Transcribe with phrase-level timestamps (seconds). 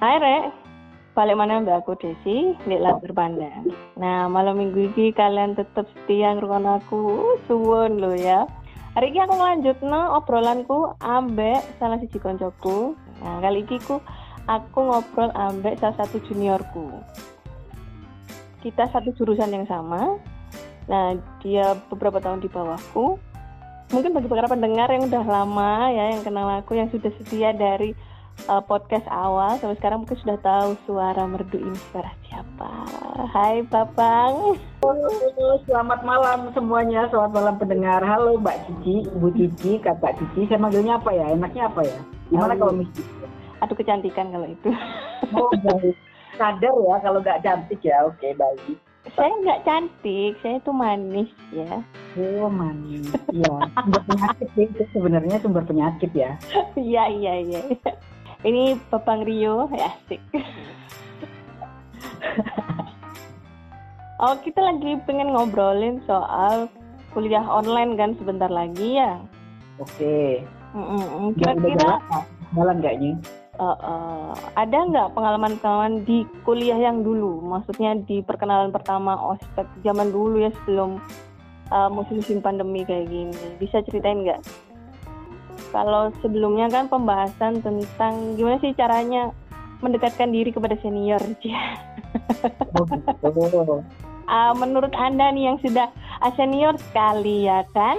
[0.00, 0.56] Hai Rek,
[1.12, 3.68] balik mana mbak aku Desi, di Latar Pandang.
[4.00, 8.48] Nah, malam minggu ini kalian tetap setia ngrungokno aku, suwun lo ya.
[8.96, 12.96] Hari ini aku lanjut no obrolanku ambek salah siji koncoku.
[13.20, 14.00] Nah, kali ini ku,
[14.48, 16.96] aku ngobrol ambek salah satu juniorku.
[18.64, 20.16] Kita satu jurusan yang sama.
[20.88, 23.20] Nah, dia beberapa tahun di bawahku.
[23.92, 27.92] Mungkin bagi para pendengar yang udah lama ya, yang kenal aku, yang sudah setia dari
[28.50, 32.70] uh, podcast awal sampai sekarang mungkin sudah tahu suara merdu ini suara siapa.
[33.30, 33.62] Hai.
[33.70, 34.58] Halo,
[35.70, 38.02] selamat malam semuanya, selamat malam pendengar.
[38.02, 40.50] Halo Mbak Cici, Ibu Cici, Kakak Cici.
[40.50, 41.30] Saya manggilnya apa ya?
[41.30, 41.98] Enaknya apa ya?
[42.28, 43.02] Gimana kalau misi?
[43.62, 44.68] Aduh kecantikan kalau itu.
[45.30, 45.94] Oh, baik.
[46.34, 48.02] Sadar ya kalau nggak cantik ya.
[48.02, 48.74] Oke, baik.
[49.14, 51.86] saya nggak cantik, saya tuh manis ya.
[52.18, 53.06] Oh, manis.
[53.30, 56.34] Iya, sumber penyakit sih itu sebenarnya sumber penyakit ya.
[56.74, 57.60] Iya iya iya.
[58.40, 60.20] Ini Babang Rio, ya asik.
[64.18, 66.72] oh kita lagi pengen ngobrolin soal
[67.12, 69.20] kuliah online kan sebentar lagi ya.
[69.76, 70.40] Oke.
[70.72, 71.34] Mm-mm.
[71.36, 71.90] Udah- udah Kira-kira
[72.54, 73.14] jalan, nih?
[73.60, 77.44] eh, eh, ada nggak pengalaman-pengalaman di kuliah yang dulu?
[77.44, 80.96] Maksudnya di perkenalan pertama ospek zaman dulu ya sebelum
[81.68, 83.36] eh, musim-musim pandemi kayak gini.
[83.58, 84.40] Bisa ceritain nggak?
[85.68, 89.30] Kalau sebelumnya kan pembahasan tentang gimana sih caranya
[89.80, 91.20] mendekatkan diri kepada senior.
[92.76, 93.84] Oh, gitu.
[94.30, 95.90] Ah, menurut anda nih yang sudah
[96.22, 97.98] ah, senior sekali ya kan?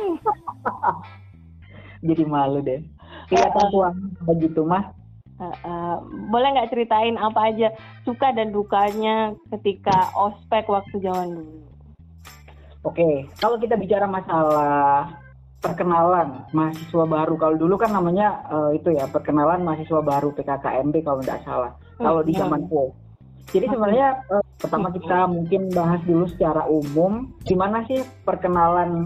[2.08, 2.80] Jadi malu deh.
[3.28, 3.92] Kelihatan tua
[4.24, 4.96] begitu mah.
[5.44, 5.96] Eh, eh,
[6.32, 7.76] boleh nggak ceritain apa aja
[8.08, 11.68] suka dan dukanya ketika ospek waktu zaman dulu?
[12.88, 15.12] Oke, kalau kita bicara masalah
[15.62, 21.22] perkenalan mahasiswa baru, kalau dulu kan namanya eh, itu ya perkenalan mahasiswa baru PKKMB kalau
[21.22, 21.72] tidak salah.
[22.02, 22.42] Kalau di Hmm.
[22.50, 22.98] zamanku.
[23.52, 29.06] Jadi sebenarnya eh, pertama kita mungkin bahas dulu secara umum gimana sih perkenalan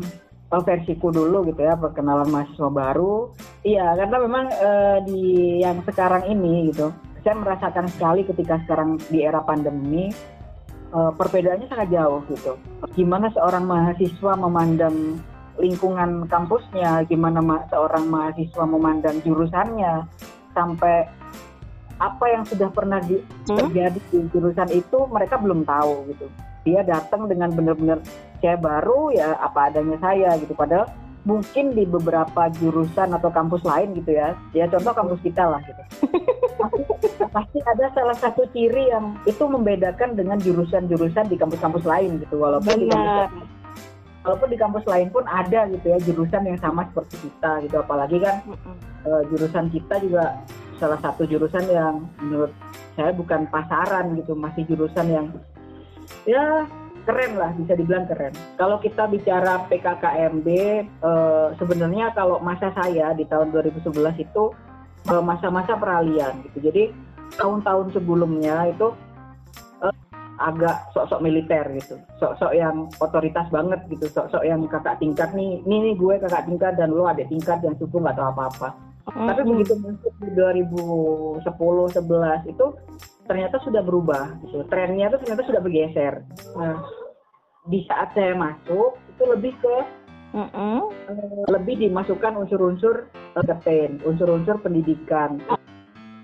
[0.53, 3.35] eh, versiku dulu gitu ya perkenalan mahasiswa baru.
[3.67, 5.23] Iya karena memang eh, di
[5.59, 6.87] yang sekarang ini gitu
[7.25, 10.13] saya merasakan sekali ketika sekarang di era pandemi
[10.95, 12.55] perbedaannya sangat jauh gitu.
[12.95, 15.19] Gimana seorang mahasiswa memandang
[15.55, 20.03] lingkungan kampusnya, gimana ma- seorang mahasiswa memandang jurusannya,
[20.51, 21.07] sampai
[21.95, 23.55] apa yang sudah pernah di, Hmm?
[23.55, 26.27] terjadi di jurusan itu mereka belum tahu gitu.
[26.67, 28.03] Dia datang dengan benar-benar
[28.41, 30.51] saya baru ya apa adanya saya gitu.
[30.57, 30.91] Padahal
[31.23, 34.35] mungkin di beberapa jurusan atau kampus lain gitu ya.
[34.51, 35.81] Ya contoh kampus kita lah gitu.
[37.35, 42.39] pasti, ada salah satu ciri yang itu membedakan dengan jurusan-jurusan di kampus-kampus lain gitu.
[42.39, 43.29] Walaupun di kampus Benar.
[44.25, 47.75] Walaupun di kampus lain pun ada gitu ya jurusan yang sama seperti kita gitu.
[47.77, 48.41] Apalagi kan
[49.05, 50.41] eh, jurusan kita juga
[50.81, 52.51] salah satu jurusan yang menurut
[52.97, 54.33] saya bukan pasaran gitu.
[54.33, 55.27] Masih jurusan yang
[56.25, 56.65] ya
[57.05, 58.33] keren lah bisa dibilang keren.
[58.57, 63.93] Kalau kita bicara PKKMB eh, sebenarnya kalau masa saya di tahun 2011
[64.25, 64.43] itu
[65.05, 66.65] eh, masa-masa peralihan gitu.
[66.65, 66.89] Jadi
[67.37, 68.89] tahun-tahun sebelumnya itu
[70.39, 75.91] agak sok-sok militer gitu sok-sok yang otoritas banget gitu sok-sok yang kakak tingkat nih ini
[75.91, 78.75] nih gue kakak tingkat dan lo adik tingkat yang suku nggak tahu apa-apa
[79.05, 79.61] tapi Mm-mm.
[79.61, 82.65] begitu masuk di 2010 11 itu
[83.29, 84.65] ternyata sudah berubah gitu.
[84.65, 86.13] Trennya itu ternyata sudah bergeser.
[86.57, 86.81] Nah,
[87.69, 89.77] di saat saya masuk itu lebih ke
[90.33, 90.89] Mm-mm.
[90.89, 93.05] eh, lebih dimasukkan unsur-unsur
[93.37, 95.37] entertain, unsur-unsur pendidikan.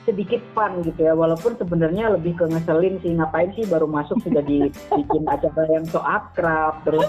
[0.02, 4.42] Sedikit fun gitu ya, walaupun sebenarnya lebih ke ngeselin sih ngapain sih baru masuk sudah
[4.42, 7.06] dibikin acara yang so akrab terus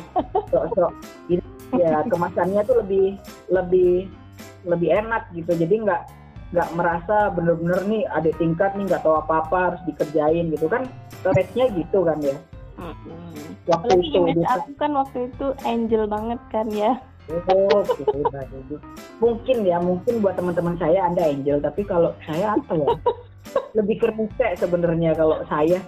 [0.53, 0.92] sok-sok
[1.32, 1.41] ini
[1.72, 2.04] ya.
[2.04, 3.16] Kemasannya tuh lebih
[3.48, 4.12] lebih
[4.69, 5.56] lebih enak gitu.
[5.56, 6.03] Jadi nggak
[6.53, 10.84] nggak merasa bener-bener nih ada tingkat nih nggak tahu apa-apa harus dikerjain gitu kan.
[11.24, 12.36] Rate-nya gitu kan ya.
[13.72, 16.92] Waktu Apalagi itu image aku kan waktu itu angel banget kan ya.
[19.23, 22.89] Mungkin ya mungkin buat teman-teman saya anda angel tapi kalau saya apa ya
[23.77, 25.79] lebih ke rese sebenarnya kalau saya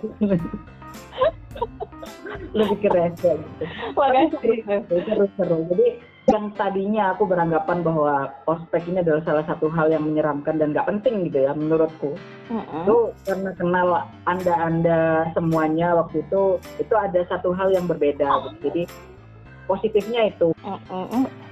[2.54, 3.64] lebih ke rese gitu
[3.94, 4.56] Makasih.
[4.90, 5.58] seru-seru.
[5.70, 5.86] Jadi
[6.24, 10.88] yang tadinya aku beranggapan bahwa ospek ini adalah salah satu hal yang menyeramkan dan nggak
[10.88, 12.16] penting gitu ya menurutku.
[12.48, 12.82] Mm-mm.
[12.86, 12.96] Itu
[13.28, 13.88] karena kenal
[14.24, 18.24] anda-anda semuanya waktu itu itu ada satu hal yang berbeda.
[18.24, 18.56] gitu.
[18.70, 18.82] Jadi
[19.66, 20.52] positifnya itu.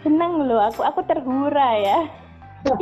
[0.02, 1.98] Seneng loh, aku aku tergura ya.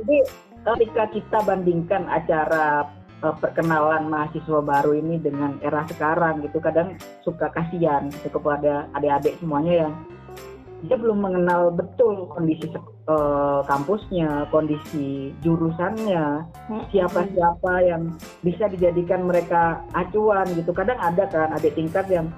[0.00, 0.16] Jadi
[0.64, 2.88] ketika kita bandingkan acara
[3.20, 9.36] eh, perkenalan mahasiswa baru ini dengan era sekarang gitu kadang suka kasihan gitu kepada adik-adik
[9.40, 9.92] semuanya yang
[10.86, 12.70] dia belum mengenal betul kondisi
[13.10, 16.46] uh, kampusnya, kondisi jurusannya,
[16.94, 18.14] siapa-siapa yang
[18.46, 20.70] bisa dijadikan mereka acuan gitu.
[20.70, 22.30] Kadang ada kan adik tingkat yang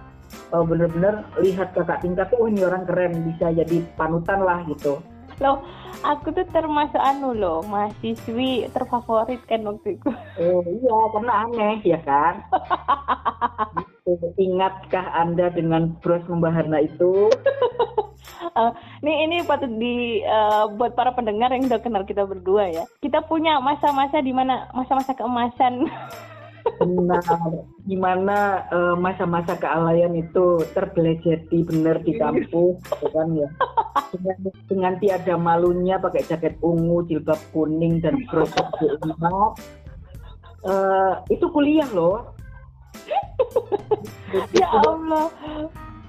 [0.52, 5.02] uh, bener-bener lihat kakak tingkat tuh, oh ini orang keren, bisa jadi panutan lah gitu.
[5.40, 5.64] Loh,
[6.04, 10.10] aku tuh termasuk anu loh, mahasiswi terfavorit kan waktu itu.
[10.36, 12.44] Oh iya, karena aneh ya kan.
[14.04, 14.28] gitu.
[14.36, 17.32] Ingatkah Anda dengan bros membahana itu?
[18.52, 18.72] uh,
[19.04, 22.84] nih ini patut di uh, buat para pendengar yang udah kenal kita berdua ya.
[23.00, 25.88] Kita punya masa-masa di mana masa-masa keemasan.
[26.80, 27.22] Benar.
[27.84, 33.48] Gimana uh, masa-masa kealayan itu terbelejeti benar di kampus, gitu kan ya.
[34.14, 38.66] Dengan, dengan tiada malunya pakai jaket ungu, jilbab kuning dan kroset
[39.04, 39.58] emak.
[40.60, 42.36] Uh, itu kuliah loh.
[44.52, 45.32] ya Allah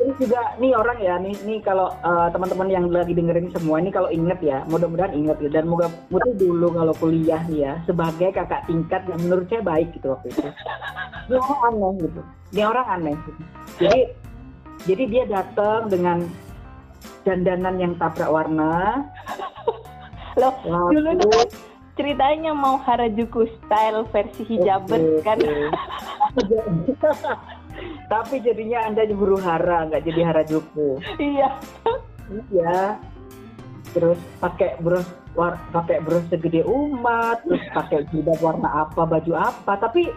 [0.01, 3.94] terus juga nih orang ya nih nih kalau uh, teman-teman yang lagi dengerin semua ini
[3.94, 5.50] kalau inget ya mudah-mudahan inget ya.
[5.53, 9.94] Dan moga mudah dulu kalau kuliah nih ya sebagai kakak tingkat yang menurut saya baik
[9.94, 10.42] gitu waktu itu.
[11.30, 12.21] Dia orang aneh gitu.
[12.50, 13.42] Dia orang aneh gitu.
[13.77, 14.01] jadi
[14.89, 16.18] jadi dia datang dengan
[17.21, 19.06] dandanan yang tabrak warna.
[20.42, 21.45] Loh Lalu, dulu kan
[22.00, 25.38] ceritanya mau Harajuku style versi hijaber okay, kan
[28.11, 30.99] Tapi jadinya Anda huru hara, nggak jadi harajuku.
[31.17, 31.49] Iya.
[32.51, 32.99] Iya.
[33.91, 39.73] Terus pakai bros war, pakai bros segede umat, terus pakai jilbab warna apa, baju apa.
[39.79, 40.11] Tapi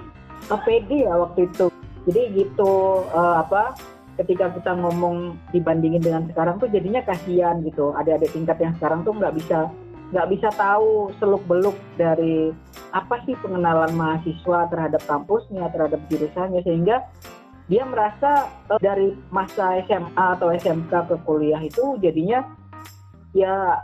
[0.47, 1.67] pede ya waktu itu.
[2.05, 3.75] Jadi gitu uh, apa?
[4.15, 7.91] Ketika kita ngomong dibandingin dengan sekarang tuh jadinya kasihan gitu.
[7.99, 9.67] Adik-adik tingkat yang sekarang tuh nggak bisa
[10.15, 12.55] nggak bisa tahu seluk beluk dari
[12.95, 17.03] apa sih pengenalan mahasiswa terhadap kampusnya, terhadap jurusannya sehingga
[17.69, 22.45] dia merasa uh, dari masa SMA atau SMK ke kuliah itu jadinya
[23.33, 23.81] ya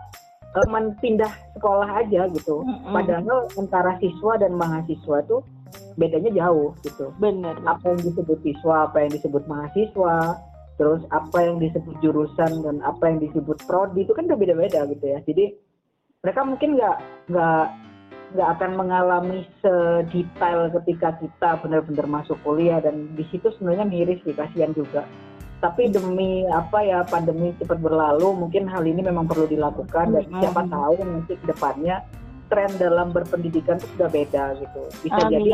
[0.53, 2.61] uh, pindah sekolah aja gitu.
[2.61, 2.93] Mm-hmm.
[2.93, 5.41] Padahal antara siswa dan mahasiswa tuh
[5.97, 7.13] bedanya jauh gitu.
[7.17, 7.57] Benar.
[7.65, 10.37] Apa yang disebut siswa, apa yang disebut mahasiswa,
[10.77, 15.05] terus apa yang disebut jurusan dan apa yang disebut prodi itu kan udah beda-beda gitu
[15.05, 15.19] ya.
[15.25, 15.57] Jadi
[16.21, 16.97] mereka mungkin nggak
[17.33, 17.65] nggak
[18.31, 24.35] nggak akan mengalami sedetail ketika kita benar-benar masuk kuliah dan di situ sebenarnya miris sih
[24.35, 25.03] kasihan juga
[25.61, 30.41] tapi demi apa ya pandemi cepat berlalu mungkin hal ini memang perlu dilakukan dan mm-hmm.
[30.41, 31.97] siapa tahu nanti ke depannya
[32.51, 35.33] tren dalam berpendidikan itu sudah beda gitu bisa Amin.
[35.39, 35.51] jadi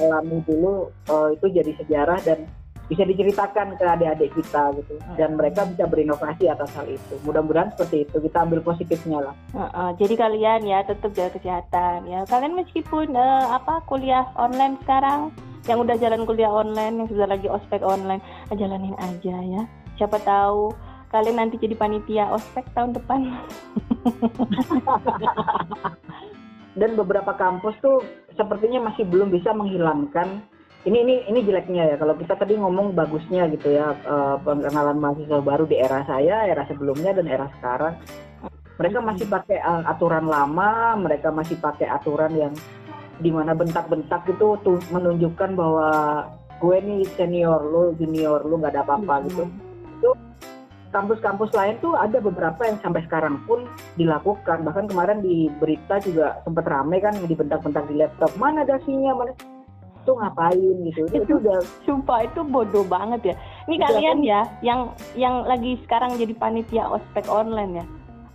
[0.00, 2.48] alami dulu uh, itu jadi sejarah dan
[2.90, 4.98] bisa diceritakan ke adik-adik kita gitu.
[4.98, 5.14] Hmm.
[5.14, 7.14] dan mereka bisa berinovasi atas hal itu.
[7.22, 8.18] Mudah-mudahan seperti itu.
[8.18, 9.34] Kita ambil positifnya lah.
[9.54, 12.26] Uh, uh, jadi kalian ya tetap jaga kesehatan ya.
[12.26, 15.30] Kalian meskipun uh, apa kuliah online sekarang
[15.70, 18.18] yang udah jalan kuliah online yang sudah lagi ospek online
[18.50, 19.62] uh, jalanin aja ya.
[19.94, 20.74] Siapa tahu
[21.14, 23.22] kalian nanti jadi panitia ospek tahun depan.
[26.80, 28.02] Dan beberapa kampus tuh
[28.34, 30.42] sepertinya masih belum bisa menghilangkan
[30.88, 31.96] ini ini ini jeleknya ya.
[32.00, 36.64] Kalau kita tadi ngomong bagusnya gitu ya uh, pengenalan mahasiswa baru di era saya era
[36.64, 38.00] sebelumnya dan era sekarang.
[38.80, 42.54] Mereka masih pakai uh, aturan lama mereka masih pakai aturan yang
[43.20, 45.88] di mana bentak-bentak itu tuh menunjukkan bahwa
[46.56, 49.44] gue nih senior lo junior lo nggak ada apa-apa gitu.
[50.00, 50.16] Itu
[50.96, 53.68] kampus-kampus lain tuh ada beberapa yang sampai sekarang pun
[54.00, 54.64] dilakukan.
[54.64, 58.32] Bahkan kemarin di berita juga sempat rame kan dibentak-bentak di laptop.
[58.40, 59.36] Mana dasinya mana
[60.04, 61.06] tuh ngapain gitu?
[61.10, 63.34] Itu, itu udah sumpah itu bodoh banget ya.
[63.68, 64.30] Ini udah kalian kan?
[64.30, 64.80] ya yang
[65.16, 67.86] yang lagi sekarang jadi panitia ospek online ya.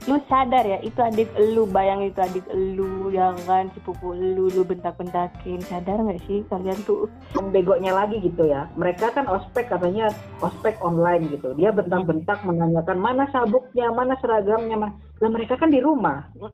[0.06, 4.62] Lu sadar ya itu adik lu bayang itu adik lu yang kan sepupu lu lu
[4.62, 5.58] bentak-bentakin.
[5.66, 7.10] Sadar nggak sih kalian tuh?
[7.50, 8.70] Begonya lagi gitu ya.
[8.78, 10.14] Mereka kan ospek katanya
[10.46, 11.58] ospek online gitu.
[11.58, 13.90] Dia bentak-bentak menanyakan mana sabuknya?
[13.90, 14.78] Mana seragamnya?
[14.78, 16.26] Mana nah mereka kan di rumah.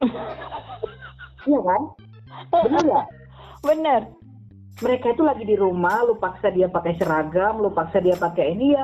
[1.41, 1.81] Iya kan?
[2.53, 3.01] Benar ya
[3.61, 4.01] bener
[4.81, 8.73] mereka itu lagi di rumah lu paksa dia pakai seragam lu paksa dia pakai ini
[8.73, 8.83] ya.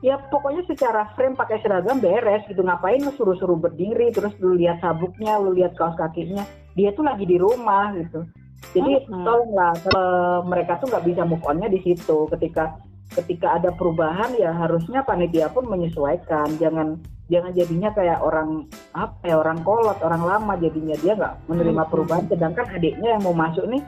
[0.00, 2.64] Ya pokoknya secara frame pakai seragam beres gitu.
[2.64, 6.40] Ngapain lu suruh-suruh berdiri terus lu lihat sabuknya lu lihat kaos kakinya.
[6.72, 8.24] Dia tuh lagi di rumah gitu.
[8.72, 9.24] Jadi hmm.
[9.24, 12.24] tolonglah uh, mereka tuh nggak bisa move onnya di situ.
[12.32, 12.80] Ketika
[13.12, 16.48] ketika ada perubahan ya harusnya panitia pun menyesuaikan.
[16.56, 16.96] Jangan
[17.28, 20.56] jangan jadinya kayak orang apa ya orang kolot orang lama.
[20.56, 22.24] Jadinya dia nggak menerima perubahan.
[22.24, 23.84] Sedangkan adiknya yang mau masuk nih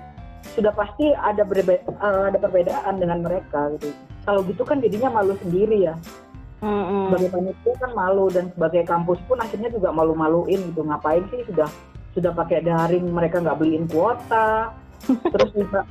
[0.55, 3.95] sudah pasti ada berbe uh, ada perbedaan dengan mereka gitu.
[4.23, 5.95] Kalau gitu kan jadinya malu sendiri ya.
[6.63, 7.03] Mm-hmm.
[7.11, 10.87] Sebagai panitia kan malu dan sebagai kampus pun akhirnya juga malu-maluin gitu.
[10.87, 11.69] Ngapain sih sudah
[12.13, 14.71] sudah pakai daring mereka nggak beliin kuota.
[15.03, 15.83] Terus juga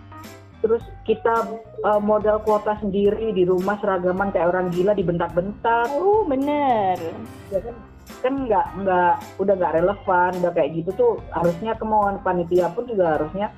[0.62, 7.02] terus kita uh, modal kuota sendiri di rumah seragaman kayak orang gila dibentak-bentak oh bener
[7.50, 7.76] ya kan
[8.22, 13.18] kan nggak nggak udah nggak relevan udah kayak gitu tuh harusnya kemauan panitia pun juga
[13.18, 13.50] harusnya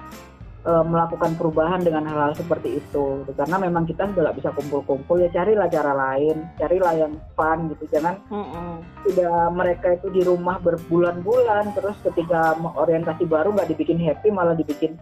[0.64, 3.28] uh, melakukan perubahan dengan hal-hal seperti itu.
[3.36, 7.84] Karena memang kita sudah nggak bisa kumpul-kumpul ya carilah cara lain carilah yang fun gitu.
[7.92, 14.32] Jangan mm udah mereka itu di rumah berbulan-bulan terus ketika orientasi baru nggak dibikin happy
[14.32, 14.96] malah dibikin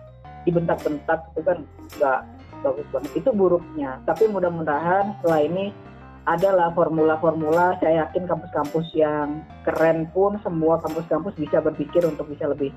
[0.44, 1.58] dibentak-bentak itu kan.
[1.98, 2.20] Nggak
[2.66, 3.12] bagus banget.
[3.22, 4.02] Itu buruknya.
[4.06, 5.66] Tapi mudah-mudahan setelah ini
[6.26, 7.82] adalah formula-formula.
[7.82, 12.70] Saya yakin kampus-kampus yang keren pun semua kampus-kampus bisa berpikir untuk bisa lebih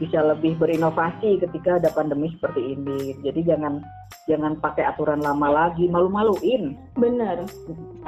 [0.00, 3.14] bisa lebih berinovasi ketika ada pandemi seperti ini.
[3.20, 3.84] Jadi jangan
[4.24, 6.74] jangan pakai aturan lama lagi malu-maluin.
[6.96, 7.44] Benar.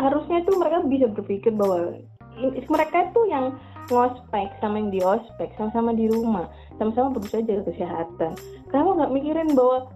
[0.01, 2.01] Harusnya itu mereka bisa berpikir bahwa
[2.49, 3.53] mereka itu yang
[3.93, 6.49] ngospek sama yang di ospek sama-sama di rumah
[6.81, 8.33] sama-sama berusaha jaga kesehatan.
[8.73, 9.93] Kenapa nggak mikirin bahwa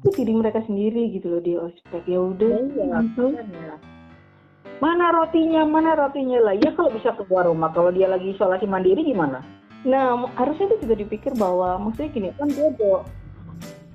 [0.00, 2.56] itu diri mereka sendiri gitu loh di ospek ya udah.
[2.72, 3.00] Iya,
[3.44, 3.76] iya.
[4.80, 6.56] mana rotinya mana rotinya lah.
[6.56, 9.44] Ya kalau bisa keluar rumah kalau dia lagi isolasi mandiri gimana
[9.84, 13.04] nah harusnya itu juga dipikir bahwa maksudnya gini kan bodoh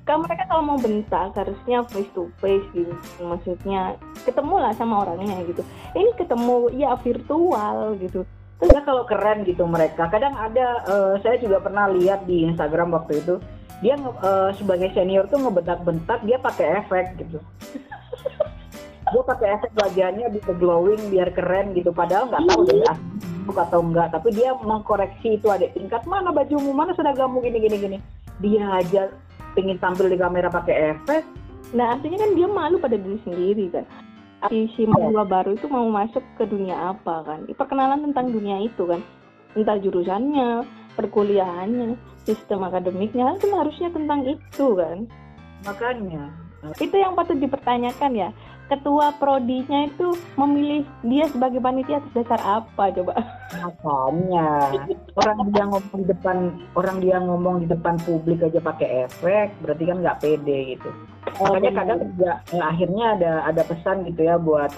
[0.10, 2.90] kan mereka kalau mau bentak harusnya face to face gitu
[3.22, 3.94] maksudnya
[4.26, 5.62] ketemu lah sama orangnya gitu.
[5.94, 8.26] Ini ketemu ya virtual gitu.
[8.58, 10.10] Ya kalau keren gitu mereka.
[10.10, 13.38] Kadang ada uh, saya juga pernah lihat di Instagram waktu itu
[13.86, 17.40] dia uh, sebagai senior tuh ngebentak-bentak dia pakai efek gitu
[19.14, 21.90] dia pakai efek wajahnya bisa glowing biar keren gitu.
[21.94, 26.70] Padahal nggak tahu dia asli atau enggak tapi dia mengkoreksi itu ada tingkat mana bajumu
[26.70, 27.98] mana seragammu gini gini gini.
[28.40, 29.10] Dia aja
[29.58, 31.24] pengen tampil di kamera pakai efek.
[31.74, 33.86] Nah artinya kan dia malu pada diri sendiri kan?
[34.48, 37.44] Si si mahasiswa baru itu mau masuk ke dunia apa kan?
[37.50, 39.02] Perkenalan tentang dunia itu kan?
[39.58, 40.64] Entah jurusannya
[40.96, 45.10] perkuliahannya sistem akademiknya kan harusnya tentang itu kan?
[45.68, 46.32] Makanya.
[46.80, 48.30] Itu yang patut dipertanyakan ya
[48.70, 53.14] ketua prodinya itu memilih dia sebagai panitia atas dasar apa coba?
[53.58, 54.50] Makanya.
[55.18, 56.38] Orang dia ngomong di depan
[56.78, 60.90] orang dia ngomong di depan publik aja pakai efek berarti kan nggak pede gitu.
[61.42, 64.72] Makanya kadang juga ya, akhirnya ada ada pesan gitu ya buat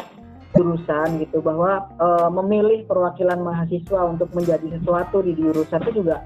[0.55, 6.23] jurusan gitu bahwa uh, memilih perwakilan mahasiswa untuk menjadi sesuatu di jurusan itu juga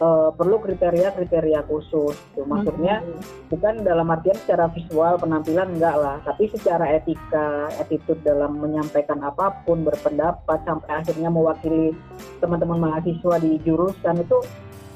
[0.00, 2.16] uh, perlu kriteria-kriteria khusus.
[2.32, 2.44] Gitu.
[2.48, 3.50] Maksudnya hmm.
[3.52, 9.62] bukan dalam artian secara visual penampilan enggak lah, tapi secara etika, attitude dalam menyampaikan apa
[9.64, 11.92] pun, berpendapat sampai akhirnya mewakili
[12.40, 14.38] teman-teman mahasiswa di jurusan itu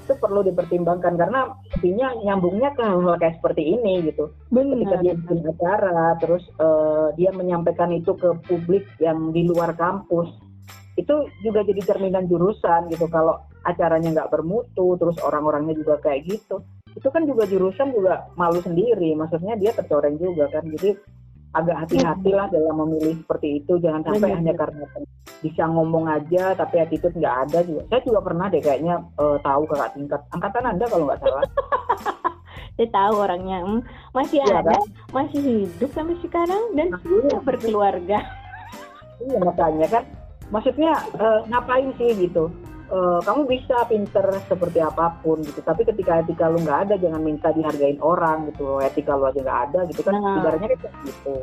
[0.04, 1.48] itu perlu dipertimbangkan karena
[1.80, 4.28] intinya nyambungnya ke hal-hal kayak seperti ini gitu.
[4.52, 4.76] Benar.
[4.76, 10.28] Ketika dia bikin acara, terus uh, dia menyampaikan itu ke publik yang di luar kampus,
[11.00, 13.08] itu juga jadi cerminan jurusan gitu.
[13.08, 16.60] Kalau acaranya nggak bermutu terus orang-orangnya juga kayak gitu.
[16.94, 20.62] Itu kan juga jurusan juga malu sendiri maksudnya dia tercoreng juga kan.
[20.68, 20.94] Jadi
[21.54, 24.38] agak hati-hatilah dalam memilih seperti itu jangan sampai Benar.
[24.42, 24.84] hanya karena
[25.38, 27.82] bisa ngomong aja tapi attitude nggak ada juga.
[27.90, 30.20] Saya juga pernah deh kayaknya uh, tahu kakak tingkat.
[30.34, 31.42] Angkatan anda kalau nggak salah.
[32.74, 33.58] Saya tahu orangnya.
[33.62, 33.80] Hmm,
[34.10, 34.82] masih ya, ada kan?
[35.14, 38.18] masih hidup sampai sekarang dan nah, sudah berkeluarga.
[39.22, 40.04] Iya makanya kan.
[40.50, 42.50] Maksudnya uh, ngapain sih gitu
[42.90, 45.60] uh, kamu bisa pinter seperti apa pun gitu.
[45.60, 49.60] Tapi ketika etika lu nggak ada jangan minta dihargain orang gitu etika lu aja nggak
[49.70, 50.12] ada gitu kan.
[50.18, 50.40] Nah.
[50.42, 51.36] ibaratnya kayak gitu.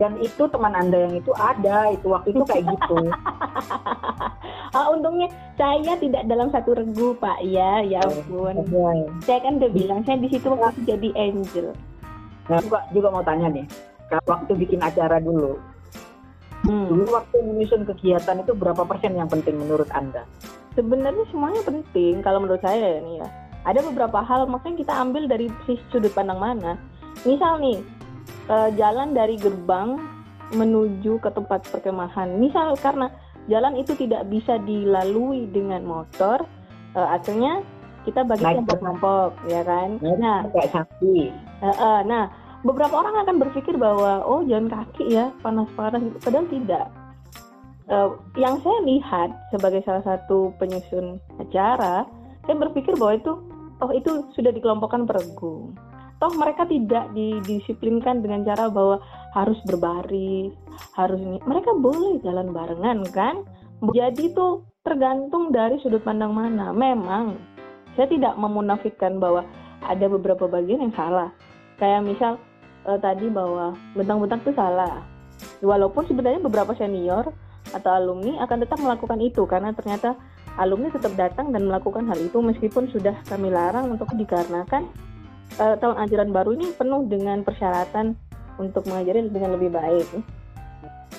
[0.00, 2.96] Dan itu teman anda yang itu ada itu waktu itu kayak gitu.
[4.70, 5.26] Oh, untungnya
[5.58, 7.42] saya tidak dalam satu regu pak.
[7.42, 8.54] Ya ya ampun.
[8.54, 9.02] ya.
[9.26, 11.74] saya kan udah bilang saya di situ waktu jadi angel.
[12.46, 13.66] Nah juga juga mau tanya nih.
[14.30, 15.58] Waktu bikin acara dulu
[16.66, 16.86] hmm.
[16.88, 20.26] dulu waktu menyusun kegiatan itu berapa persen yang penting menurut anda
[20.74, 23.28] sebenarnya semuanya penting kalau menurut saya nih ya
[23.68, 26.80] ada beberapa hal makanya kita ambil dari sisi sudut pandang mana.
[27.28, 27.78] Misal nih
[28.48, 30.00] uh, jalan dari gerbang
[30.56, 32.40] menuju ke tempat perkemahan.
[32.40, 33.12] Misal karena
[33.52, 36.40] jalan itu tidak bisa dilalui dengan motor
[36.96, 37.60] uh, akhirnya
[38.08, 40.00] kita bagi kelompok ya kan?
[40.00, 41.28] Nah kayak sapi.
[41.60, 42.32] Uh, uh, nah
[42.64, 46.18] beberapa orang akan berpikir bahwa oh jalan kaki ya panas-panas gitu.
[46.24, 46.84] Padahal tidak
[47.90, 52.06] uh, yang saya lihat sebagai salah satu penyusun acara,
[52.46, 53.32] saya berpikir bahwa itu
[53.82, 55.74] oh itu sudah dikelompokkan peregu.
[56.20, 59.00] Toh mereka tidak didisiplinkan dengan cara bahwa
[59.32, 60.52] harus berbaris,
[60.92, 61.40] harus ini.
[61.48, 63.40] Mereka boleh jalan barengan kan?
[63.80, 66.76] Jadi itu tergantung dari sudut pandang mana.
[66.76, 67.40] Memang
[67.96, 69.48] saya tidak memunafikan bahwa
[69.80, 71.32] ada beberapa bagian yang salah.
[71.80, 72.32] Kayak misal
[72.84, 75.00] eh, tadi bahwa bentang-bentang itu salah.
[75.64, 77.32] Walaupun sebenarnya beberapa senior
[77.70, 80.18] atau alumni akan tetap melakukan itu karena ternyata
[80.58, 84.90] alumni tetap datang dan melakukan hal itu meskipun sudah kami larang untuk dikarenakan
[85.58, 88.14] uh, tahun ajaran baru ini penuh dengan persyaratan
[88.60, 90.08] untuk mengajari dengan lebih baik.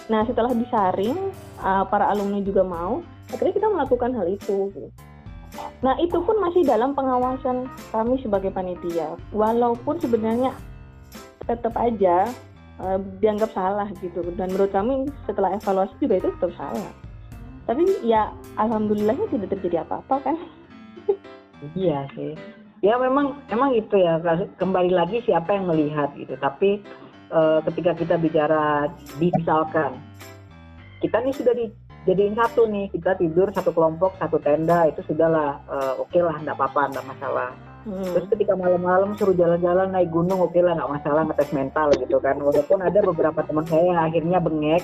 [0.08, 1.18] Nah setelah disaring,
[1.64, 4.70] uh, para alumni juga mau, akhirnya kita melakukan hal itu.
[5.82, 10.54] Nah itu pun masih dalam pengawasan kami sebagai panitia, walaupun sebenarnya
[11.50, 12.30] tetap aja
[12.82, 14.26] uh, dianggap salah gitu.
[14.34, 16.92] Dan menurut kami setelah evaluasi juga itu tetap salah.
[17.70, 20.38] Tapi ya alhamdulillahnya tidak terjadi apa-apa kan.
[21.78, 22.34] Iya sih.
[22.82, 24.18] Ya memang memang itu ya
[24.58, 26.34] kembali lagi siapa yang melihat gitu.
[26.42, 26.82] Tapi
[27.30, 28.90] uh, ketika kita bicara
[29.22, 30.02] misalkan
[31.06, 35.94] kita nih sudah dijadiin satu nih kita tidur satu kelompok satu tenda itu sudahlah uh,
[36.02, 37.54] oke okay lah nggak apa-apa nggak masalah.
[37.82, 38.06] Hmm.
[38.06, 42.18] Terus ketika malam-malam suruh jalan-jalan naik gunung oke okay lah nggak masalah ngetes mental gitu
[42.22, 42.38] kan.
[42.38, 44.84] Walaupun ada beberapa teman saya yang akhirnya bengek.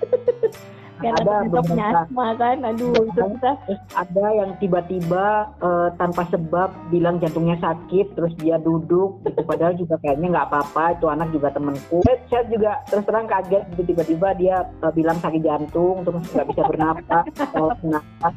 [0.94, 2.56] Karena ada beberapa asma kan?
[2.70, 3.52] Aduh itu kita
[3.98, 9.42] ada yang tiba-tiba uh, tanpa sebab bilang jantungnya sakit terus dia duduk gitu.
[9.42, 11.98] Padahal juga kayaknya nggak apa-apa itu anak juga temanku.
[12.30, 13.82] Saya juga terus terang kaget gitu.
[13.90, 17.24] Tiba-tiba dia uh, bilang sakit jantung terus nggak bisa bernapas
[17.82, 18.34] bernapas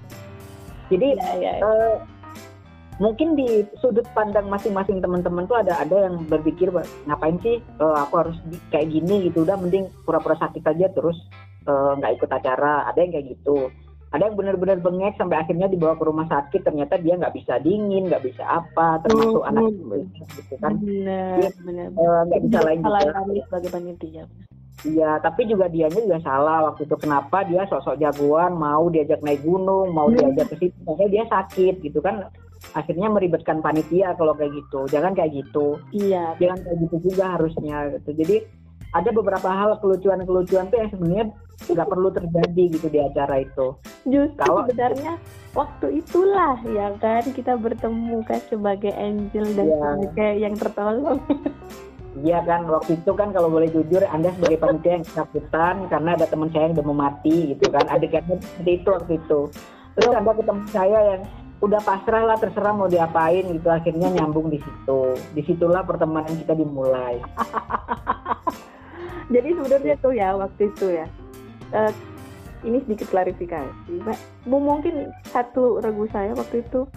[0.88, 1.64] jadi ya, ya, ya.
[1.64, 1.96] Uh,
[2.98, 6.74] mungkin di sudut pandang masing-masing teman-teman tuh ada ada yang berpikir
[7.06, 8.38] ngapain sih uh, aku harus
[8.74, 9.46] kayak gini gitu.
[9.46, 11.18] Udah mending pura-pura sakit aja terus
[11.68, 12.88] Eh, nggak uh, ikut acara.
[12.88, 13.68] Ada yang kayak gitu.
[14.08, 16.64] Ada yang benar-benar bengek sampai akhirnya dibawa ke rumah sakit.
[16.64, 19.76] Ternyata dia nggak bisa dingin nggak bisa apa termasuk oh, anak
[20.32, 20.80] gitu kan.
[20.80, 23.44] Benar benar eh, nggak bisa lain juga.
[23.52, 24.26] sebagai panitia
[24.86, 26.72] Iya, tapi juga dianya juga salah.
[26.72, 26.96] Waktu itu.
[26.96, 30.16] Kenapa dia sosok jagoan, mau diajak naik gunung, mau hmm.
[30.16, 32.32] diajak ke situ, dia sakit gitu kan.
[32.74, 34.86] Akhirnya meribetkan panitia kalau kayak gitu.
[34.90, 35.82] Jangan kayak gitu.
[35.94, 36.38] Iya.
[36.42, 38.10] Jangan kayak gitu juga harusnya gitu.
[38.18, 38.38] Jadi
[38.96, 41.26] ada beberapa hal kelucuan-kelucuan tuh yang sebenarnya
[41.68, 43.68] nggak perlu terjadi gitu di acara itu.
[44.08, 45.14] Justru Kalau, sebenarnya
[45.52, 49.76] waktu itulah ya kan kita bertemu kan sebagai angel dan ya.
[49.76, 51.20] sebagai yang tertolong.
[52.18, 56.26] Iya kan waktu itu kan kalau boleh jujur Anda sebagai panitia yang ketakutan karena ada
[56.26, 59.40] teman saya yang udah mau mati gitu kan adegannya seperti itu waktu itu.
[59.94, 61.22] Terus ada ketemu saya yang
[61.58, 65.02] udah pasrah lah terserah mau diapain gitu akhirnya nyambung di situ.
[65.34, 67.18] Di situlah pertemanan kita dimulai.
[69.34, 71.06] jadi sebenarnya tuh ya waktu itu ya
[71.76, 71.92] uh,
[72.66, 73.72] ini sedikit klarifikasi
[74.48, 76.88] Bu mungkin satu ragu saya waktu itu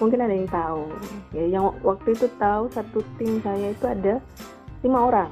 [0.00, 0.84] mungkin ada yang tahu
[1.32, 4.14] ya yang waktu itu tahu satu tim saya itu ada
[4.84, 5.30] lima orang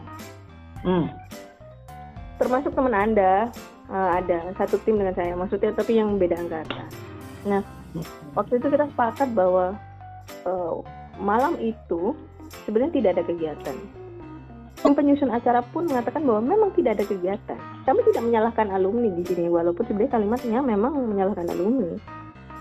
[0.85, 1.07] hmm.
[2.41, 3.49] termasuk teman anda
[3.89, 6.89] uh, ada satu tim dengan saya maksudnya tapi yang beda angkatan
[7.47, 7.63] nah
[8.37, 9.77] waktu itu kita sepakat bahwa
[10.45, 10.81] uh,
[11.21, 12.13] malam itu
[12.65, 13.77] sebenarnya tidak ada kegiatan
[14.87, 17.59] Tim penyusun acara pun mengatakan bahwa memang tidak ada kegiatan.
[17.89, 21.97] Kami tidak menyalahkan alumni di sini, walaupun sebenarnya kalimatnya memang menyalahkan alumni.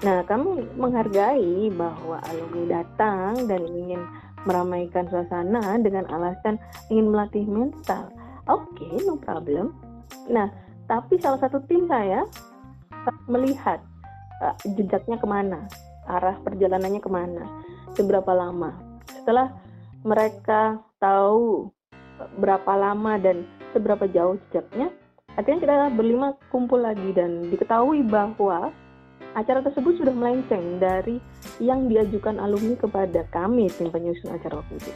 [0.01, 4.01] Nah, kami menghargai bahwa alumni datang dan ingin
[4.47, 6.57] meramaikan suasana dengan alasan
[6.89, 8.09] ingin melatih mental.
[8.49, 9.77] Oke, okay, no problem.
[10.25, 10.49] Nah,
[10.89, 12.25] tapi salah satu tim saya
[13.29, 13.85] melihat
[14.41, 15.67] uh, jejaknya ke mana,
[16.09, 17.43] arah perjalanannya ke mana,
[17.95, 18.75] seberapa lama.
[19.07, 19.53] Setelah
[20.01, 21.69] mereka tahu
[22.39, 23.43] berapa lama dan
[23.75, 24.87] seberapa jauh jejaknya
[25.35, 28.71] akhirnya kita berlima kumpul lagi dan diketahui bahwa
[29.35, 31.19] acara tersebut sudah melenceng dari
[31.59, 34.91] yang diajukan alumni kepada kami tim penyusun acara waktu itu.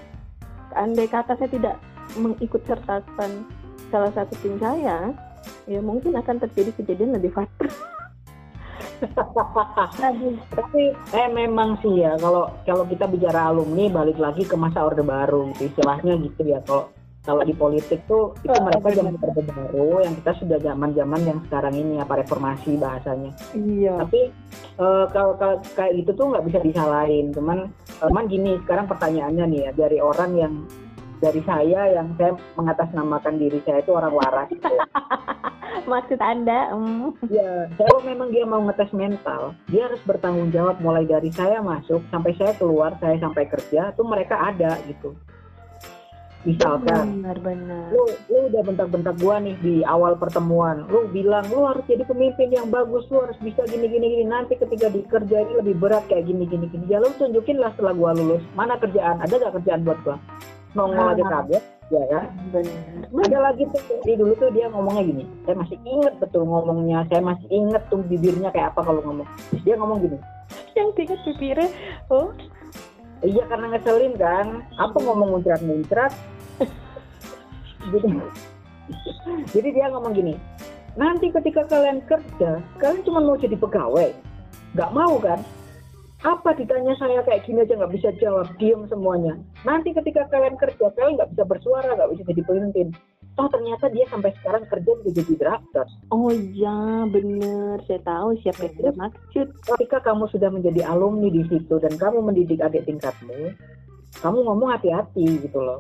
[0.80, 1.76] Andai kata saya tidak
[2.16, 3.44] mengikut sertakan
[3.92, 5.12] salah satu tim saya,
[5.68, 7.68] ya mungkin akan terjadi kejadian lebih fatal.
[10.58, 15.04] Tapi eh memang sih ya kalau kalau kita bicara alumni balik lagi ke masa orde
[15.04, 16.60] baru istilahnya gitu ya.
[16.64, 20.92] Kalau kalau di politik tuh itu oh, mereka zaman orde baru yang kita sudah zaman
[20.96, 23.32] zaman yang sekarang ini apa reformasi bahasanya.
[23.54, 24.02] Iya.
[24.02, 24.22] Tapi
[24.80, 27.30] uh, kalau, kalau kayak gitu tuh nggak bisa disalahin.
[27.36, 30.54] Cuman cuman gini sekarang pertanyaannya nih ya dari orang yang
[31.20, 34.48] dari saya yang saya mengatasnamakan diri saya itu orang waras.
[34.50, 34.72] gitu.
[35.90, 37.26] maksud anda mm.
[37.34, 42.06] ya kalau memang dia mau ngetes mental dia harus bertanggung jawab mulai dari saya masuk
[42.14, 45.18] sampai saya keluar saya sampai kerja tuh mereka ada gitu
[46.48, 47.24] misalkan.
[47.24, 47.88] Benar, benar.
[47.92, 50.88] lu lu udah bentak-bentak gua nih di awal pertemuan.
[50.88, 53.08] Lu bilang lu harus jadi pemimpin yang bagus.
[53.12, 56.70] Lu harus bisa gini gini gini nanti ketika dikerja ini lebih berat kayak gini gini
[56.72, 60.18] gini ya lu tunjukin lah setelah gua lulus mana kerjaan ada gak kerjaan buat gua?
[60.78, 61.30] Nongol aja ah.
[61.42, 62.26] kaget ya kan?
[62.54, 63.26] Benar.
[63.26, 67.26] Ada lagi tuh di dulu tuh dia ngomongnya gini saya masih inget betul ngomongnya saya
[67.26, 69.28] masih inget tuh bibirnya kayak apa kalau ngomong.
[69.66, 70.18] Dia ngomong gini
[70.78, 71.68] yang inget bibirnya
[72.10, 72.32] oh
[73.20, 74.48] Iya karena ngeselin kan.
[74.80, 76.12] Apa ngomong muncrat-muncrat.
[77.92, 78.10] jadi,
[79.56, 80.36] jadi dia ngomong gini.
[80.96, 84.12] Nanti ketika kalian kerja, kalian cuma mau jadi pegawai.
[84.76, 85.40] Gak mau kan?
[86.20, 90.92] apa ditanya saya kayak gini aja nggak bisa jawab diem semuanya nanti ketika kalian kerja
[90.92, 92.88] kalian nggak bisa bersuara nggak bisa jadi pemimpin
[93.40, 96.76] toh ternyata dia sampai sekarang kerja udah jadi director Oh iya,
[97.06, 97.80] bener.
[97.86, 99.48] Saya tahu siapa yang tidak maksud.
[99.66, 103.56] ketika kamu sudah menjadi alumni di situ dan kamu mendidik adik tingkatmu
[104.20, 105.80] kamu ngomong hati-hati gitu loh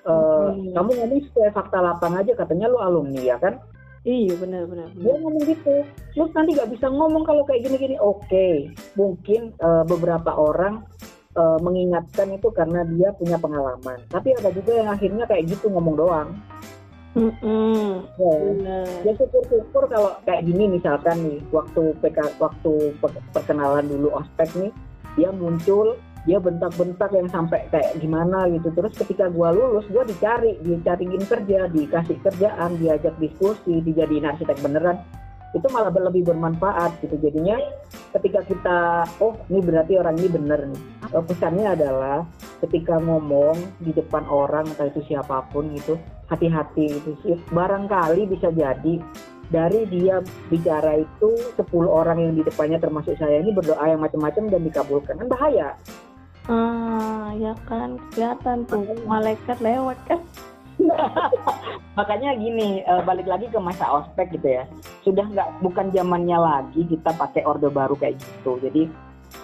[0.00, 0.72] Eh, Hmm.
[0.72, 3.60] kamu ngomong sesuai fakta lapang aja katanya lu alumni ya kan
[4.00, 4.88] Iya, benar benar.
[4.94, 8.48] dia ngomong gitu terus nanti nggak bisa ngomong kalau kayak gini-gini oke
[8.94, 10.88] mungkin eh, beberapa orang
[11.36, 13.98] eh, mengingatkan itu karena dia punya pengalaman.
[14.10, 16.30] Tapi ada juga yang akhirnya kayak gitu ngomong doang.
[17.10, 18.86] Mm-mm, ya, bener.
[19.02, 24.70] ya syukur-syukur kalau kayak gini misalkan nih waktu PK waktu pe- perkenalan dulu ospek nih
[25.18, 28.70] dia muncul dia bentak-bentak yang sampai kayak gimana gitu.
[28.70, 35.02] Terus ketika gua lulus gua dicari dicariin kerja dikasih kerjaan diajak diskusi dijadiin arsitek beneran
[35.50, 37.18] itu malah lebih bermanfaat gitu.
[37.18, 37.58] Jadinya
[38.14, 38.78] ketika kita
[39.18, 40.82] oh ini berarti orang ini bener nih.
[41.10, 42.22] Eh, pesannya adalah
[42.62, 45.98] ketika ngomong di depan orang entah itu siapa pun gitu
[46.30, 47.34] hati-hati gitu sih.
[47.50, 49.02] Barangkali bisa jadi
[49.50, 54.46] dari dia bicara itu 10 orang yang di depannya termasuk saya ini berdoa yang macam-macam
[54.46, 55.68] dan dikabulkan kan bahaya.
[56.46, 57.98] Ah, ya kan.
[58.14, 60.22] Kelihatan tuh malaikat lewat kan.
[61.98, 64.64] makanya gini eh, balik lagi ke masa ospek gitu ya.
[65.04, 68.58] Sudah nggak bukan zamannya lagi kita pakai orde baru kayak gitu.
[68.62, 68.88] Jadi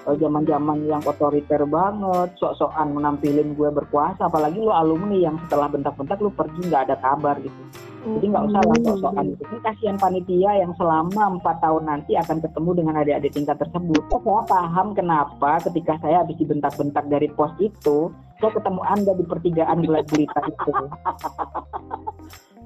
[0.09, 6.19] eh, zaman-zaman yang otoriter banget sok-sokan menampilin gue berkuasa apalagi lu alumni yang setelah bentak-bentak
[6.23, 7.61] lu pergi nggak ada kabar gitu.
[8.07, 9.43] Jadi nggak usah lah sok-sokan gitu.
[9.51, 14.03] Ini kasihan panitia yang selama empat tahun nanti akan ketemu dengan adik-adik tingkat tersebut.
[14.15, 19.25] Oh, saya paham kenapa ketika saya habis dibentak-bentak dari pos itu saya ketemu anda di
[19.25, 20.71] pertigaan gelas berita itu.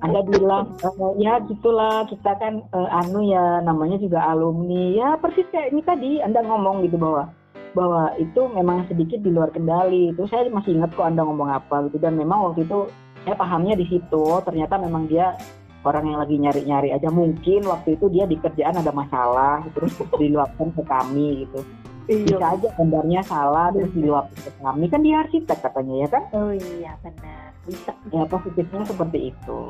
[0.01, 4.97] Anda bilang "Eh, ya gitulah kita kan eh, anu ya namanya juga alumni.
[4.97, 7.29] Ya persis kayak ini tadi anda ngomong gitu bahwa
[7.77, 10.11] bahwa itu memang sedikit di luar kendali.
[10.11, 12.01] Itu saya masih ingat kok anda ngomong apa gitu.
[12.01, 12.89] Dan memang waktu itu
[13.29, 14.25] saya pahamnya di situ.
[14.41, 15.37] Ternyata memang dia
[15.85, 17.13] orang yang lagi nyari-nyari aja.
[17.13, 21.61] Mungkin waktu itu dia di kerjaan ada masalah terus diluapkan ke kami gitu
[22.07, 22.47] bisa Iya.
[22.51, 26.93] aja gambarnya salah terus diluapkan ke kami kan dia arsitek katanya ya kan Oh iya
[27.01, 27.51] benar.
[27.61, 27.93] Bisa.
[28.09, 29.61] ya positifnya seperti itu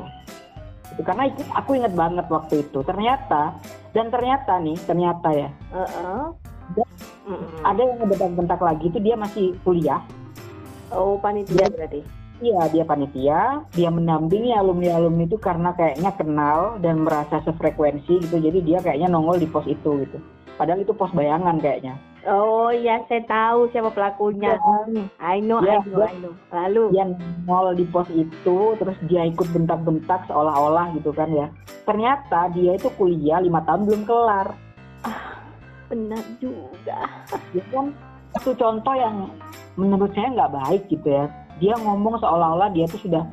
[0.90, 3.54] itu karena itu aku ingat banget waktu itu ternyata
[3.90, 6.22] dan ternyata nih ternyata ya Heeh.
[6.72, 6.86] Ya.
[7.22, 7.62] Mm-mm.
[7.62, 10.00] ada yang ngebentak-bentak lagi itu dia masih kuliah
[10.90, 12.02] Oh panitia berarti.
[12.40, 13.40] iya dia panitia
[13.70, 19.06] dia mendampingi alumni alumni itu karena kayaknya kenal dan merasa sefrekuensi gitu jadi dia kayaknya
[19.08, 20.18] nongol di pos itu gitu
[20.56, 24.60] padahal itu pos bayangan kayaknya Oh iya saya tahu siapa pelakunya.
[25.16, 26.08] I know, Ya, I know, ya.
[26.08, 26.32] I know.
[26.52, 26.82] Lalu.
[26.92, 31.48] dia nongol di pos itu terus dia ikut bentak-bentak seolah-olah gitu kan ya
[31.82, 34.52] ternyata dia itu kuliah lima tahun belum kelar
[35.88, 37.00] Benar juga.
[37.50, 37.90] itu kan
[38.30, 39.26] satu contoh yang
[39.74, 41.26] menurut saya nggak baik gitu ya
[41.58, 43.24] dia ngomong seolah-olah dia tuh sudah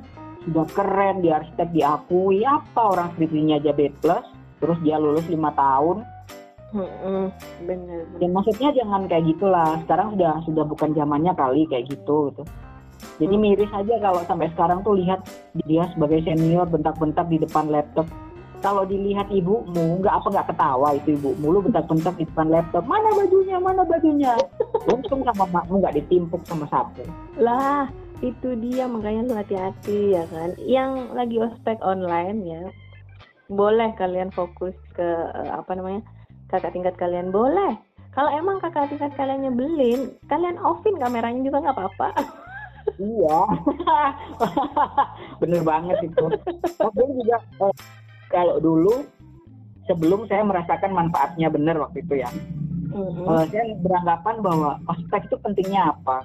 [0.41, 4.25] sudah keren di arsitek diakui apa orang skripsinya aja B plus
[4.57, 6.01] terus dia lulus lima tahun
[6.75, 7.31] Mm-mm.
[7.63, 8.01] Benar.
[8.19, 12.43] ya maksudnya jangan kayak gitulah sekarang sudah sudah bukan zamannya kali kayak gitu gitu
[13.17, 13.43] jadi Hmm.
[13.45, 15.21] miris aja kalau sampai sekarang tuh lihat
[15.63, 18.03] dia sebagai senior bentak-bentak di depan laptop
[18.59, 23.13] kalau dilihat ibumu nggak apa nggak ketawa itu ibumu lu bentak-bentak di depan laptop mana
[23.13, 24.33] bajunya mana bajunya
[24.89, 27.05] untung sama makmu nggak ditimpuk sama sapu
[27.37, 27.85] Lah,
[28.25, 30.57] itu dia makanya lu hati-hati ya kan.
[30.57, 32.63] Yang lagi ospek online ya,
[33.45, 36.01] boleh kalian fokus ke eh, apa namanya
[36.47, 37.75] kakak tingkat kalian boleh.
[38.15, 42.09] Kalau emang kakak tingkat kalian nyebelin, kalian offin kameranya juga nggak apa-apa.
[42.95, 43.39] iya
[45.43, 46.25] bener banget itu
[46.79, 47.75] tapi juga eh,
[48.31, 49.03] kalau dulu
[49.87, 52.31] sebelum saya merasakan manfaatnya bener waktu itu ya
[52.87, 53.27] Mm-mm.
[53.27, 56.23] Eh, saya beranggapan bahwa ospek itu pentingnya apa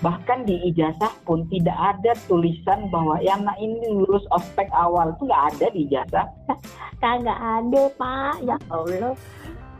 [0.00, 5.12] bahkan di ijazah pun tidak ada tulisan bahwa yang anak ini lulus ospek awal.
[5.12, 6.26] Itu nggak ada di ijazah.
[7.02, 9.12] Kagak ada pak, ya Allah.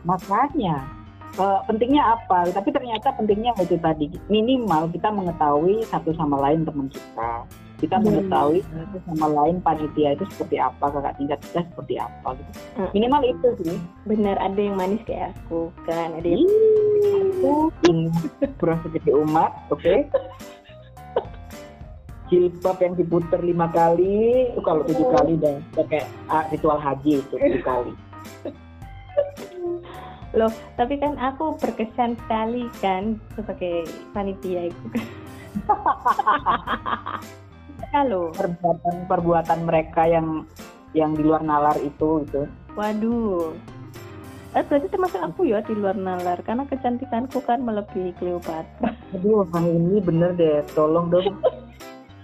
[0.03, 0.83] makanya
[1.33, 2.51] eh, pentingnya apa?
[2.51, 4.11] Tapi ternyata pentingnya itu tadi.
[4.27, 7.47] Minimal kita mengetahui satu sama lain teman kita.
[7.79, 8.05] Kita Hmm.
[8.05, 12.51] mengetahui satu sama lain panitia itu seperti apa kakak tingkat kita seperti apa gitu.
[12.79, 12.89] Hmm.
[12.91, 13.77] minimal itu sih.
[14.03, 16.43] Bener ada yang manis kayak aku kan, ada yang
[17.87, 20.07] ingat pura segede umat oke
[22.31, 27.35] jilbab yang diputer lima kali itu kalau tujuh kali dan kayak ah, ritual haji itu
[27.37, 27.93] tujuh kali
[30.33, 30.51] loh.
[30.75, 34.85] Tapi kan aku berkesan sekali kan sebagai panitia itu.
[37.93, 38.33] Halo.
[38.33, 40.49] perbuatan perbuatan mereka yang
[40.97, 43.53] yang di luar nalar itu gitu Waduh.
[44.53, 48.93] Eh, berarti termasuk aku ya di luar nalar karena kecantikanku kan melebihi Cleopatra.
[49.11, 50.61] Aduh, ini bener deh.
[50.71, 51.25] Tolong dong.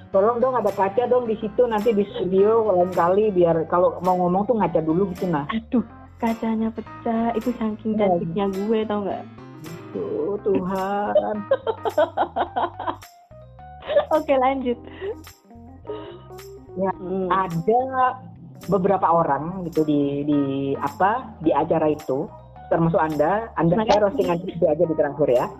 [0.09, 4.13] Tolong dong ada kaca dong di situ nanti di studio lain kali biar kalau mau
[4.15, 5.45] ngomong tuh ngaca dulu gitu nah.
[5.49, 5.81] Aduh,
[6.17, 7.33] kacanya pecah.
[7.33, 7.97] Itu saking Iya.
[8.05, 9.23] cantiknya gue tau nggak?
[9.93, 11.35] Tuh Tuhan.
[14.17, 14.77] Oke lanjut.
[16.77, 17.27] Ya, Hmm.
[17.27, 17.81] ada
[18.67, 20.41] beberapa orang gitu di di
[20.75, 22.27] apa di acara itu.
[22.69, 23.49] Termasuk anda.
[23.57, 25.45] Anda saya roasting aja itu aja di transfer ya.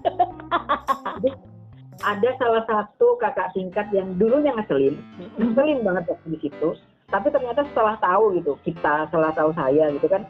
[1.99, 4.95] Ada salah satu kakak tingkat yang dulunya ngeselin.
[5.35, 6.69] Ngeselin banget waktu di situ.
[7.09, 10.29] Tapi ternyata setelah tahu gitu kita setelah tahu saya gitu kan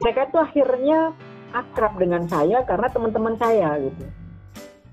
[0.00, 0.98] mereka itu akhirnya
[1.52, 4.04] akrab dengan saya karena teman-teman saya gitu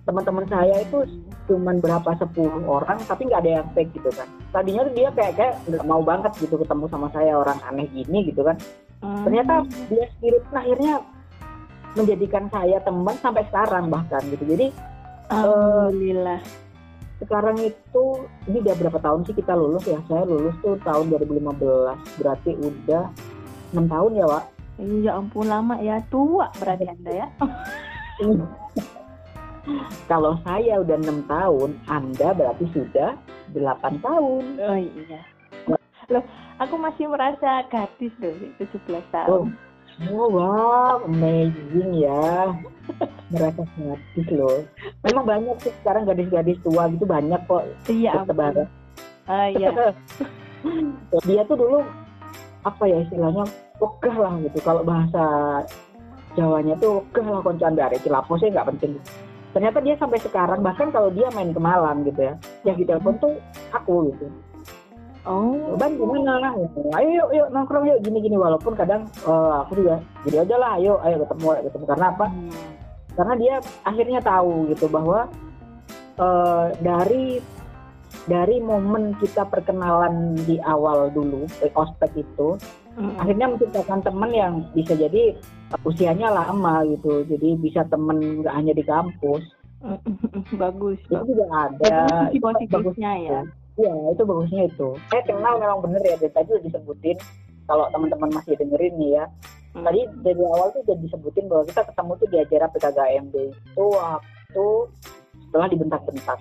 [0.04, 0.98] teman-teman saya itu
[1.44, 5.34] cuman berapa sepuluh orang tapi nggak ada yang fake gitu kan tadinya tuh dia kayak
[5.36, 8.56] kayak nggak mau banget gitu ketemu sama saya orang aneh gini gitu kan
[9.04, 9.28] Hmm.
[9.28, 11.04] ternyata dia spirit akhirnya
[11.92, 14.72] menjadikan saya teman sampai sekarang bahkan gitu jadi
[15.28, 16.40] Alhamdulillah.
[17.20, 18.04] sekarang itu
[18.48, 21.36] ini udah berapa tahun sih kita lulus ya saya lulus tuh tahun 2015
[22.16, 23.12] berarti udah
[23.76, 24.44] enam tahun ya Wak
[25.04, 27.28] Ya ampun lama ya tua berarti anda ya.
[30.12, 33.16] kalau saya udah enam tahun Anda berarti sudah
[33.56, 34.44] 8 tahun.
[34.60, 35.22] Oh iya.
[36.12, 36.24] Loh,
[36.60, 39.46] aku masih merasa gadis loh, 17 oh, tahun.
[40.12, 42.52] oh wow amazing ya.
[43.32, 44.68] Merasa gratis loh.
[45.08, 47.64] Memang banyak sih sekarang gadis-gadis tua gitu banyak kok.
[47.88, 48.68] Iya, tersebar
[49.32, 49.72] Ah iya.
[51.28, 51.80] dia tuh dulu
[52.68, 53.48] apa ya istilahnya
[53.80, 54.60] ogah lah gitu.
[54.60, 55.24] Kalau bahasa
[56.34, 58.98] Jawanya tuh ogah lah koncoan dari nggak penting
[59.54, 62.34] ternyata dia sampai sekarang bahkan kalau dia main ke Malang gitu ya
[62.66, 63.34] yang ditelepon tuh
[63.72, 64.28] aku gitu
[65.24, 65.80] Oh.
[65.80, 66.84] Ban gimana gitu.
[67.00, 70.76] ayo yuk yuk nongkrong yuk gini gini walaupun kadang eh, aku juga jadi aja lah
[70.76, 72.52] ayo ayo ketemu ayo ketemu karena apa Hmm.
[73.16, 73.54] karena dia
[73.88, 75.32] akhirnya tahu gitu bahwa
[76.20, 77.40] eh, dari
[78.28, 82.60] dari momen kita perkenalan di awal dulu eh, ospek itu
[83.00, 83.16] Mm-mm.
[83.16, 85.40] akhirnya menciptakan teman yang bisa jadi
[85.82, 89.44] usianya lama gitu jadi bisa temen nggak hanya di kampus.
[90.62, 90.96] Bagus.
[91.04, 91.28] itu Bagus.
[91.28, 93.40] juga ada Itu bagus positifnya ya.
[93.74, 94.90] Iya, itu bagusnya itu.
[95.10, 97.18] Saya kenal memang bener ya, dari tadi udah disebutin.
[97.66, 99.26] Kalau teman-teman masih dengerin nih ya.
[99.74, 99.84] Hmm.
[99.84, 104.68] Tadi dari awal tuh udah disebutin bahwa kita ketemu tuh di acara PKKMB itu waktu
[105.50, 106.40] setelah dibentak-bentak.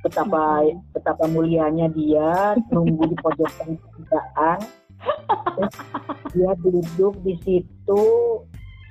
[0.00, 0.80] Betapa Hmm.
[0.96, 4.58] betapa mulianya dia nunggu di kerjaan.
[6.36, 8.02] Dia duduk di situ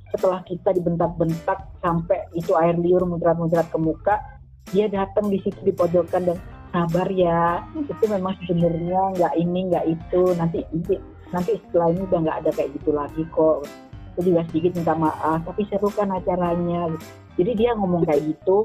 [0.09, 4.15] setelah kita dibentak-bentak sampai itu air liur muncrat-muncrat ke muka
[4.71, 6.37] dia datang di situ di pojokan dan
[6.73, 10.95] sabar ya itu memang sebenarnya nggak ini nggak itu nanti nanti
[11.29, 13.67] nanti setelah ini udah nggak ada kayak gitu lagi kok.
[14.15, 16.95] Itu juga sedikit minta maaf tapi seru kan acaranya.
[17.35, 18.63] Jadi dia ngomong kayak gitu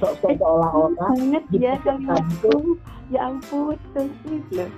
[0.00, 2.54] sok-sok seolah-olah Banget di ya pojokan kalian itu
[3.12, 4.70] Ya ampun, so sweet loh.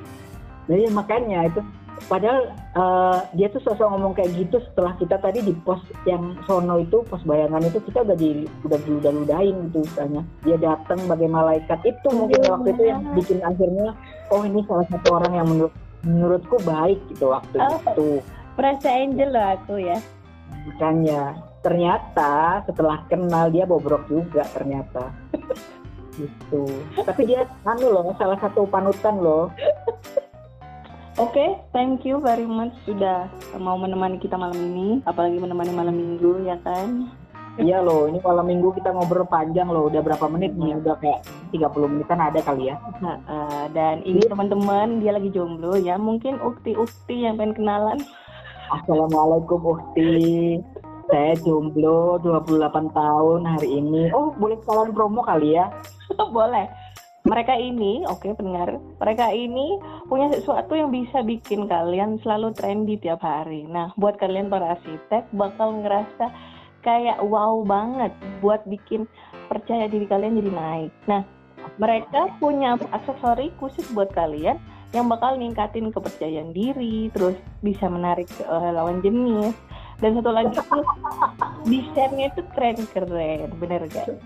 [0.68, 1.64] jadi makanya itu
[2.06, 2.40] padahal
[2.72, 7.02] eh, dia tuh sosok ngomong kayak gitu setelah kita tadi di pos yang sono itu
[7.02, 8.30] pos bayangan itu kita udah di
[8.62, 12.50] udah udah ludahin gitu istilahnya dia datang sebagai malaikat itu mungkin Iya.
[12.50, 13.88] waktu itu yang bikin akhirnya
[14.28, 17.80] oh ini salah satu orang yang menurut menurutku baik gitu waktu Oh.
[17.82, 18.08] itu
[18.54, 19.98] Merasa angel loh aku ya.
[20.64, 21.22] makanya
[21.58, 22.34] ternyata
[22.64, 25.10] setelah kenal dia bobrok juga ternyata
[26.14, 26.66] gitu
[26.98, 29.50] tapi dia anu loh salah satu panutan loh
[31.18, 33.26] Oke, thank you very much sudah
[33.58, 37.10] mau menemani kita malam ini, apalagi menemani malam minggu ya kan.
[37.58, 39.90] Iya loh, ini malam minggu kita ngobrol panjang loh.
[39.90, 40.78] Udah berapa menit nih?
[40.78, 42.78] Udah kayak 30 menitan ada kali ya.
[43.02, 43.18] Nah,
[43.74, 47.98] dan ini teman-teman dia lagi jomblo ya, mungkin ukti-ukti yang pengen kenalan.
[48.70, 50.62] Assalamualaikum Ukti.
[51.10, 54.14] Saya jomblo 28 tahun hari ini.
[54.14, 55.66] Oh, boleh sekalian promo kali ya?
[56.36, 56.70] Boleh.
[57.28, 59.76] Mereka ini, oke pendengar, mereka ini
[60.08, 63.68] punya sesuatu yang bisa bikin kalian selalu trendy tiap hari.
[63.68, 66.32] Nah, buat kalian para arsitek bakal ngerasa
[66.80, 69.04] kayak wow banget buat bikin
[69.52, 70.92] percaya diri kalian jadi naik.
[71.04, 71.22] Nah,
[71.76, 74.56] mereka punya aksesori khusus buat kalian
[74.96, 79.52] yang bakal ningkatin kepercayaan diri, terus bisa menarik eh, lawan jenis.
[80.00, 80.86] Dan satu lagi tuh
[81.66, 84.16] desainnya itu keren-keren, bener gak?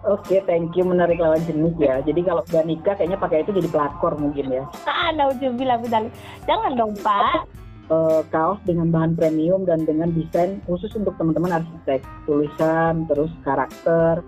[0.00, 2.00] Oke, thank you menarik lawan jenis ya.
[2.00, 4.64] Jadi kalau udah nikah kayaknya pakai itu jadi pelakor mungkin ya.
[4.88, 6.12] Ah, nauzubillah bidalik.
[6.48, 7.44] Jangan dong, Pak.
[7.90, 12.00] Eh, kaos dengan bahan premium dan dengan desain khusus untuk teman-teman arsitek.
[12.24, 14.24] Tulisan, terus karakter.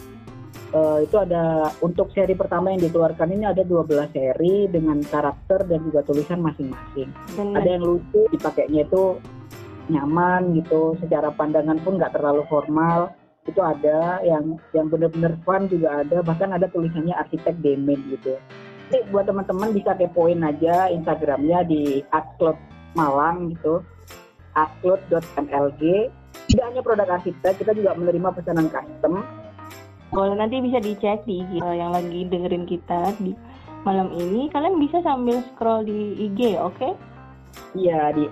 [0.72, 5.80] Eh, itu ada untuk seri pertama yang dikeluarkan ini ada 12 seri dengan karakter dan
[5.88, 7.08] juga tulisan masing-masing.
[7.32, 9.16] Ada yang lucu dipakainya itu
[9.88, 13.10] nyaman gitu secara pandangan pun nggak terlalu formal
[13.46, 18.38] itu ada yang yang benar-benar fun juga ada bahkan ada tulisannya arsitek demen gitu
[18.90, 22.56] jadi buat teman-teman bisa kepoin aja instagramnya di atcloud
[22.94, 23.82] malang gitu
[24.54, 25.82] atcloud.mlg
[26.48, 29.24] tidak hanya produk arsitek kita juga menerima pesanan custom
[30.12, 33.32] Boleh nanti bisa dicek di IG yang lagi dengerin kita di
[33.80, 34.52] malam ini.
[34.52, 36.92] Kalian bisa sambil scroll di IG, oke?
[37.72, 38.28] Iya di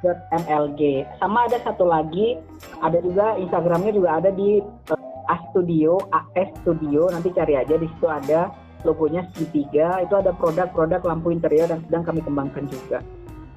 [0.00, 0.80] artcloud.mlg.
[1.20, 2.40] Sama ada satu lagi,
[2.80, 4.60] ada juga Instagramnya juga ada di
[4.90, 7.12] uh, Astudio, AS Studio.
[7.12, 8.50] Nanti cari aja di situ ada
[8.82, 10.00] logonya segitiga.
[10.02, 13.04] Itu ada produk-produk lampu interior yang sedang kami kembangkan juga.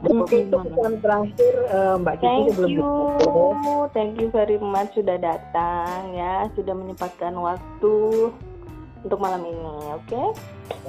[0.03, 3.87] Dan Hmm, Oke itu pesan terakhir uh, Mbak Cici Thank sebelum you, ditutup.
[3.95, 7.95] thank you very much sudah datang ya, sudah menyempatkan waktu
[8.99, 10.21] untuk malam ini, oke?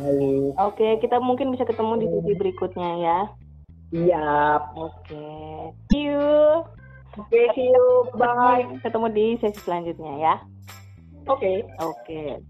[0.02, 0.50] Baik.
[0.58, 3.18] Oke, kita mungkin bisa ketemu di sesi berikutnya ya.
[3.94, 4.74] Siap.
[4.74, 5.30] Oke,
[5.94, 6.66] see you.
[7.14, 8.11] Oke, see you.
[8.18, 8.66] Bye.
[8.83, 10.35] Ketemu di sesi selanjutnya ya.
[11.30, 11.62] Oke.
[11.78, 12.42] Oke.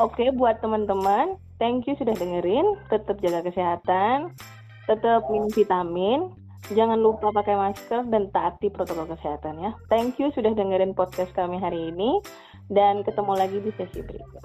[0.00, 2.64] Oke, buat teman-teman, thank you sudah dengerin.
[2.88, 4.32] Tetap jaga kesehatan,
[4.88, 6.32] tetap minum vitamin,
[6.72, 9.76] jangan lupa pakai masker dan taati protokol kesehatan ya.
[9.92, 12.24] Thank you sudah dengerin podcast kami hari ini
[12.72, 14.40] dan ketemu lagi di sesi berikutnya.